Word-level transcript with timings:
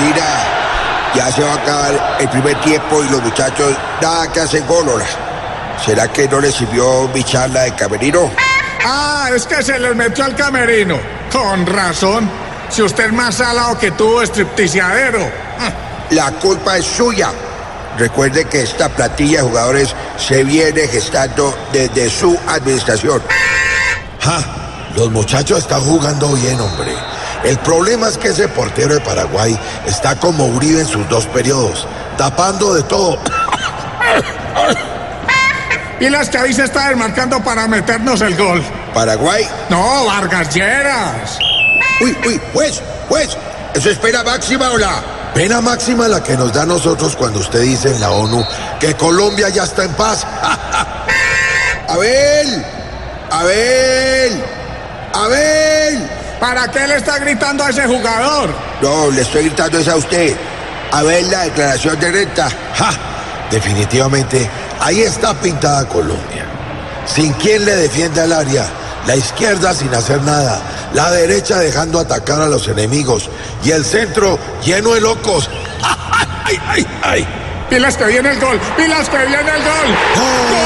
Tutira, 0.00 1.12
ya 1.14 1.30
se 1.30 1.42
va 1.42 1.52
a 1.52 1.56
acabar 1.56 2.16
el 2.20 2.28
primer 2.30 2.58
tiempo 2.62 3.02
y 3.04 3.08
los 3.10 3.22
muchachos 3.22 3.76
nada 4.00 4.32
que 4.32 4.40
hacen 4.40 4.66
gólola. 4.66 5.04
¿Será 5.84 6.08
que 6.08 6.26
no 6.26 6.40
les 6.40 6.54
sirvió 6.54 7.06
mi 7.08 7.22
charla 7.22 7.62
de 7.62 7.74
camerino? 7.74 8.30
Ah, 8.82 9.28
es 9.34 9.44
que 9.46 9.62
se 9.62 9.78
les 9.78 9.94
metió 9.94 10.24
al 10.24 10.34
camerino. 10.34 10.98
Con 11.30 11.66
razón. 11.66 12.30
Si 12.70 12.82
usted 12.82 13.06
es 13.06 13.12
más 13.12 13.34
salado 13.34 13.78
que 13.78 13.90
tú, 13.90 14.22
stripticiadero. 14.22 15.30
La 16.10 16.32
culpa 16.32 16.78
es 16.78 16.86
suya. 16.86 17.30
Recuerde 17.98 18.46
que 18.46 18.62
esta 18.62 18.88
platilla 18.88 19.42
de 19.42 19.48
jugadores 19.48 19.94
se 20.16 20.44
viene 20.44 20.88
gestando 20.88 21.54
desde 21.72 22.08
su 22.08 22.38
administración. 22.48 23.22
Ja, 24.20 24.42
los 24.96 25.10
muchachos 25.10 25.58
están 25.58 25.82
jugando 25.82 26.32
bien, 26.32 26.58
hombre. 26.58 27.09
El 27.44 27.58
problema 27.58 28.08
es 28.08 28.18
que 28.18 28.28
ese 28.28 28.48
portero 28.48 28.94
de 28.94 29.00
Paraguay 29.00 29.58
está 29.86 30.14
como 30.16 30.46
Uribe 30.46 30.80
en 30.80 30.86
sus 30.86 31.08
dos 31.08 31.26
periodos, 31.26 31.86
tapando 32.18 32.74
de 32.74 32.82
todo. 32.82 33.18
Y 36.00 36.08
las 36.08 36.30
que 36.30 36.38
ahí 36.38 36.52
se 36.52 36.64
está 36.64 36.88
desmarcando 36.88 37.42
para 37.42 37.66
meternos 37.66 38.20
el 38.22 38.36
gol. 38.36 38.62
Paraguay. 38.94 39.46
No, 39.68 40.06
Vargas 40.06 40.54
Lleras. 40.54 41.38
Uy, 42.00 42.16
uy, 42.26 42.40
juez, 42.52 42.82
juez. 43.08 43.36
¿Eso 43.74 43.90
es 43.90 43.98
pena 43.98 44.22
máxima 44.22 44.70
o 44.70 44.78
la? 44.78 45.02
Pena 45.34 45.60
máxima 45.60 46.08
la 46.08 46.22
que 46.22 46.36
nos 46.36 46.52
da 46.52 46.62
a 46.62 46.66
nosotros 46.66 47.14
cuando 47.16 47.38
usted 47.40 47.60
dice 47.60 47.90
en 47.90 48.00
la 48.00 48.10
ONU 48.10 48.44
que 48.80 48.94
Colombia 48.94 49.48
ya 49.48 49.64
está 49.64 49.84
en 49.84 49.92
paz. 49.92 50.26
Abel, 51.88 52.64
Abel, 53.30 54.44
Abel. 55.14 55.69
¿Para 56.40 56.70
qué 56.70 56.86
le 56.86 56.96
está 56.96 57.18
gritando 57.18 57.62
a 57.62 57.68
ese 57.68 57.86
jugador? 57.86 58.48
No, 58.80 59.10
le 59.10 59.20
estoy 59.20 59.44
gritando 59.44 59.78
es 59.78 59.88
a 59.88 59.96
usted. 59.96 60.34
Abel, 60.90 61.30
la 61.30 61.44
declaración 61.44 62.00
de 62.00 62.10
renta. 62.10 62.48
Ja, 62.74 62.92
definitivamente, 63.50 64.48
ahí 64.80 65.02
está 65.02 65.34
pintada 65.34 65.86
Colombia. 65.86 66.46
Sin 67.04 67.34
quien 67.34 67.64
le 67.66 67.76
defienda 67.76 68.24
el 68.24 68.32
área, 68.32 68.66
la 69.06 69.16
izquierda 69.16 69.74
sin 69.74 69.94
hacer 69.94 70.22
nada, 70.22 70.62
la 70.94 71.10
derecha 71.10 71.58
dejando 71.58 72.00
atacar 72.00 72.40
a 72.40 72.46
los 72.46 72.66
enemigos 72.68 73.28
y 73.62 73.72
el 73.72 73.84
centro 73.84 74.38
lleno 74.64 74.94
de 74.94 75.02
locos. 75.02 75.50
¡Ay, 76.44 76.58
ay, 76.66 76.86
ay! 77.02 77.28
Pilas 77.68 77.96
que 77.96 78.04
viene 78.06 78.30
el 78.30 78.40
gol, 78.40 78.58
pilas 78.76 79.08
que 79.08 79.18
viene 79.18 79.38
el 79.38 79.62
gol. 79.62 79.88
¡Gol, 80.16 80.48
gol, 80.50 80.59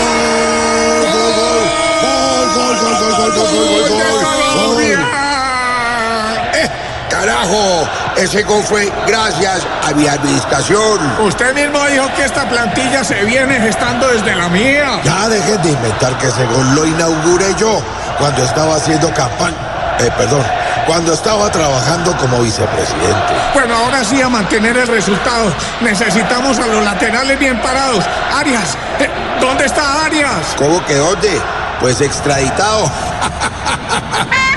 carajo! 7.25 7.89
Ese 8.17 8.43
gol 8.43 8.63
fue 8.63 8.93
gracias 9.07 9.63
a 9.89 9.93
mi 9.95 10.07
administración. 10.07 11.01
Usted 11.21 11.55
mismo 11.55 11.83
dijo 11.87 12.07
que 12.17 12.25
esta 12.25 12.49
plantilla 12.49 13.03
se 13.03 13.25
viene 13.25 13.59
gestando 13.61 14.07
desde 14.09 14.35
la 14.35 14.49
mía. 14.49 15.01
Ya 15.03 15.29
dejen 15.29 15.63
de 15.63 15.71
inventar 15.71 16.17
que 16.19 16.27
ese 16.27 16.45
gol 16.47 16.75
lo 16.75 16.87
inauguré 16.87 17.55
yo 17.59 17.83
cuando 18.19 18.45
estaba 18.45 18.77
haciendo 18.77 19.13
campaña. 19.15 19.57
Eh, 20.01 20.11
perdón, 20.17 20.45
cuando 20.87 21.15
estaba 21.15 21.51
trabajando 21.51 22.17
como 22.17 22.41
vicepresidente. 22.41 23.35
Bueno, 23.55 23.75
ahora 23.75 24.05
sí 24.05 24.21
a 24.21 24.29
mantener 24.29 24.77
el 24.77 24.89
resultado. 24.89 25.53
Necesitamos 25.81 26.59
a 26.59 26.67
los 26.67 26.85
laterales 26.85 27.39
bien 27.39 27.61
parados. 27.61 28.05
Arias, 28.37 28.77
eh, 29.01 29.09
¿dónde 29.41 29.65
está 29.65 30.05
Arias? 30.05 30.55
¿Cómo 30.59 30.85
que 30.85 30.97
dónde? 30.97 31.41
Pues 31.81 32.01
extraditado. 32.01 32.91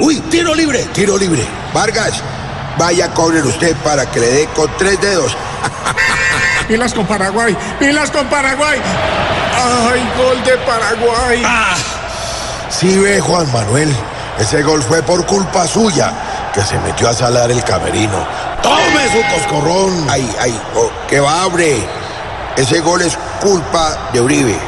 Uy, 0.00 0.18
tiro 0.30 0.54
libre, 0.54 0.82
tiro 0.94 1.18
libre. 1.18 1.46
Vargas, 1.74 2.22
vaya 2.78 3.04
a 3.04 3.10
cobrar 3.10 3.44
usted 3.44 3.76
para 3.84 4.10
que 4.10 4.18
le 4.18 4.26
dé 4.28 4.46
con 4.56 4.70
tres 4.78 4.98
dedos. 4.98 5.36
Pilas 6.68 6.94
con 6.94 7.06
Paraguay, 7.06 7.54
pilas 7.78 8.10
con 8.10 8.26
Paraguay. 8.28 8.80
¡Ay, 9.54 10.10
gol 10.16 10.42
de 10.44 10.56
Paraguay! 10.58 11.42
Ah, 11.44 11.74
sí 12.70 12.96
ve, 12.96 13.20
Juan 13.20 13.52
Manuel. 13.52 13.92
Ese 14.38 14.62
gol 14.62 14.82
fue 14.82 15.02
por 15.02 15.26
culpa 15.26 15.66
suya, 15.66 16.12
que 16.54 16.62
se 16.62 16.78
metió 16.78 17.08
a 17.08 17.12
salar 17.12 17.50
el 17.50 17.62
camerino. 17.64 18.24
¡Tome 18.62 19.08
su 19.12 19.34
coscorrón! 19.34 20.06
Ay, 20.08 20.34
ay, 20.40 20.58
oh, 20.76 20.90
que 21.08 21.20
va, 21.20 21.44
hombre. 21.44 21.76
Ese 22.56 22.80
gol 22.80 23.02
es 23.02 23.18
culpa 23.40 24.10
de 24.12 24.20
Uribe, 24.20 24.58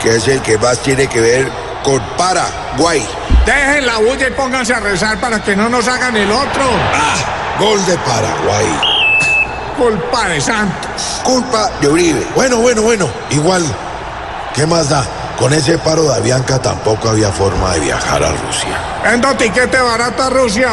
que 0.00 0.16
es 0.16 0.26
el 0.26 0.40
que 0.40 0.58
más 0.58 0.78
tiene 0.78 1.06
que 1.06 1.20
ver 1.20 1.52
con 1.82 2.00
Paraguay. 2.16 3.06
Dejen 3.44 3.86
la 3.86 3.98
bulla 3.98 4.28
y 4.28 4.30
pónganse 4.32 4.74
a 4.74 4.80
rezar 4.80 5.20
para 5.20 5.42
que 5.42 5.56
no 5.56 5.68
nos 5.68 5.86
hagan 5.88 6.16
el 6.16 6.30
otro. 6.30 6.62
¡Ah! 6.94 7.58
Gol 7.58 7.84
de 7.86 7.96
Paraguay. 7.98 8.66
Culpa 9.76 10.28
de 10.28 10.40
Santos. 10.40 11.20
Culpa 11.24 11.70
de 11.80 11.88
Uribe. 11.88 12.26
Bueno, 12.34 12.58
bueno, 12.58 12.82
bueno. 12.82 13.08
Igual, 13.30 13.64
¿qué 14.54 14.66
más 14.66 14.88
da? 14.88 15.04
Con 15.38 15.52
ese 15.54 15.78
paro 15.78 16.02
de 16.04 16.16
Avianca 16.16 16.60
tampoco 16.60 17.08
había 17.08 17.30
forma 17.30 17.72
de 17.72 17.80
viajar 17.80 18.22
a 18.22 18.30
Rusia. 18.30 18.78
Vendo 19.02 19.34
tiquete 19.34 19.78
barato 19.78 20.22
a 20.22 20.30
Rusia. 20.30 20.70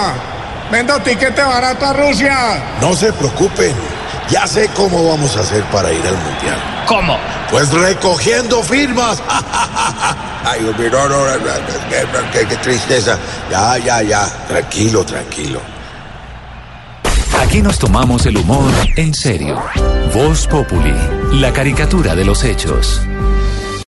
Vendo 0.70 1.00
tiquete 1.00 1.42
barato 1.42 1.86
a 1.86 1.94
Rusia. 1.94 2.64
No 2.82 2.94
se 2.94 3.14
preocupen. 3.14 3.74
Ya 4.30 4.46
sé 4.46 4.70
cómo 4.76 5.08
vamos 5.08 5.36
a 5.38 5.40
hacer 5.42 5.64
para 5.66 5.92
ir 5.92 6.02
al 6.06 6.16
Mundial. 6.18 6.84
¿Cómo? 6.88 7.18
Pues 7.50 7.72
recogiendo 7.72 8.62
firmas. 8.62 9.22
Ay, 10.44 10.62
no, 10.62 10.72
no, 10.72 11.10
no, 11.10 11.26
no, 11.38 11.38
qué, 11.90 12.40
qué- 12.40 12.48
qué 12.48 12.56
tristeza. 12.58 13.18
Ya, 13.50 13.78
ya, 13.78 14.02
ya. 14.02 14.26
Tranquilo, 14.48 15.06
tranquilo. 15.06 15.62
Aquí 17.42 17.62
nos 17.62 17.80
tomamos 17.80 18.26
el 18.26 18.38
humor 18.38 18.72
en 18.96 19.14
serio. 19.14 19.62
Voz 20.14 20.48
Populi, 20.48 20.94
la 21.34 21.54
caricatura 21.54 22.16
de 22.16 22.26
los 22.26 22.44
hechos. 22.44 23.02